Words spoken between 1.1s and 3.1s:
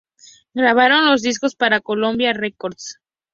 discos, para Columbia Records.